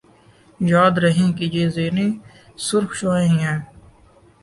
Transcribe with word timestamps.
یاد 0.59 0.93
رہے 1.03 1.27
کہ 1.37 1.45
یہ 1.53 1.69
زیریں 1.75 2.09
سرخ 2.59 2.95
شعاعیں 2.95 3.27
ہی 3.29 3.39
ہیں 3.39 3.59